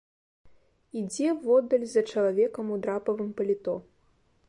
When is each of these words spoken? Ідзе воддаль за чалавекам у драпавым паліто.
Ідзе 1.01 1.27
воддаль 1.45 1.87
за 1.91 2.05
чалавекам 2.15 2.65
у 2.77 2.83
драпавым 2.87 3.29
паліто. 3.41 3.79